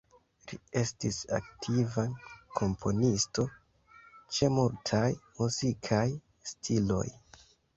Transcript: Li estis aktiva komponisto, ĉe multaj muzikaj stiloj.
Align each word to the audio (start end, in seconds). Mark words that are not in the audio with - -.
Li 0.51 0.57
estis 0.79 1.19
aktiva 1.37 2.05
komponisto, 2.61 3.45
ĉe 4.39 4.51
multaj 4.57 5.05
muzikaj 5.43 6.05
stiloj. 6.55 7.07